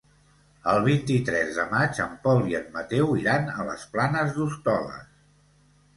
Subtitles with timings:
[0.71, 5.09] El vint-i-tres de maig en Pol i en Mateu iran a les Planes d'Hostoles.